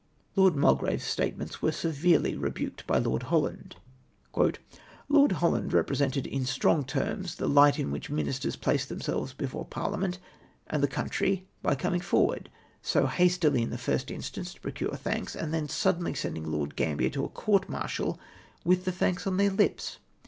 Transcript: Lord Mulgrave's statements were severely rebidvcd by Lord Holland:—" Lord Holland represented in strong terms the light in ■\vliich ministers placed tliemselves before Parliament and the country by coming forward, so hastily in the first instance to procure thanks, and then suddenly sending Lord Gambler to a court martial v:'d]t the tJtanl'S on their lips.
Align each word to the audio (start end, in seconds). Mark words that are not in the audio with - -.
Lord 0.35 0.55
Mulgrave's 0.55 1.03
statements 1.03 1.61
were 1.61 1.71
severely 1.71 2.33
rebidvcd 2.35 2.87
by 2.87 2.97
Lord 2.97 3.21
Holland:—" 3.29 3.75
Lord 5.09 5.31
Holland 5.33 5.73
represented 5.73 6.25
in 6.25 6.43
strong 6.43 6.83
terms 6.85 7.35
the 7.35 7.47
light 7.47 7.77
in 7.77 7.91
■\vliich 7.91 8.09
ministers 8.09 8.55
placed 8.55 8.89
tliemselves 8.89 9.37
before 9.37 9.63
Parliament 9.63 10.17
and 10.65 10.81
the 10.81 10.87
country 10.87 11.45
by 11.61 11.75
coming 11.75 12.01
forward, 12.01 12.49
so 12.81 13.05
hastily 13.05 13.61
in 13.61 13.69
the 13.69 13.77
first 13.77 14.09
instance 14.09 14.55
to 14.55 14.61
procure 14.61 14.95
thanks, 14.95 15.35
and 15.35 15.53
then 15.53 15.69
suddenly 15.69 16.15
sending 16.15 16.45
Lord 16.51 16.75
Gambler 16.75 17.09
to 17.11 17.25
a 17.25 17.29
court 17.29 17.69
martial 17.69 18.19
v:'d]t 18.65 18.85
the 18.85 18.91
tJtanl'S 18.91 19.27
on 19.27 19.37
their 19.37 19.51
lips. 19.51 19.99